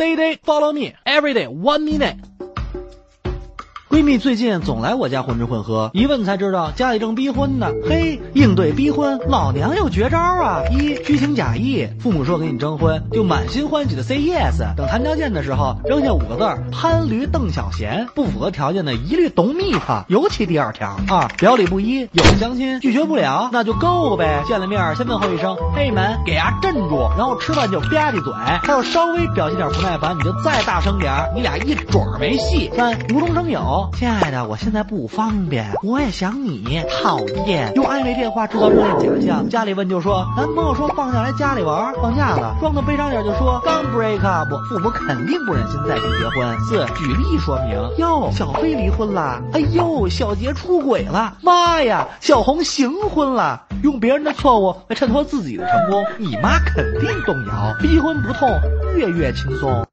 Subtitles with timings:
[0.00, 2.16] Day day follow me every day one minute。
[4.00, 7.70] 闺蜜最近总来我家混吃混喝，一问才知道家里正逼婚呢。
[7.86, 10.62] 嘿，应对逼婚，老娘有绝招啊！
[10.70, 14.74] 一虚情假意，父母说给你征婚，就满心欢喜的 say yes。
[14.74, 18.06] 等谈条件的时候，扔下五个字儿：潘驴邓小闲。
[18.14, 20.02] 不符合条件的，一律懂蜜他。
[20.08, 24.42] 尤其第二条二，表里不一，有相亲拒绝不了，那就够呗。
[24.48, 28.32] 见了面先问候一声，嘿门，给伢镇住，然后吃饭就吧唧嘴。
[28.62, 32.70] 他要稍微表现点不耐烦，你就再大声点，你俩一准儿没戏。
[32.74, 33.89] 三无中生有。
[33.96, 37.72] 亲爱的，我现在不方便，我也想你，讨厌。
[37.74, 46.58] 用暧昧电话制造热恋假象，家里问就说男朋友说放假来家里玩，放假了，装的悲伤点就说刚 break up，父母肯定不忍心再行结婚。
[46.60, 57.76] 四举例说明，哟，小飞离婚了，哎呦，小杰出轨了，妈呀，小红行婚了，用别人的错误来衬托自己的成功，你妈肯定动摇。
[57.80, 58.48] 逼婚不痛，
[58.96, 59.84] 月月轻松。